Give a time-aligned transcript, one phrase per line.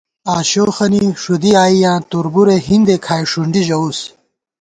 [0.31, 3.99] عاشوخَنی ݭُدی آنُساں تُربُورے، ہِندےکھائی ݭُنڈی ݫَوُس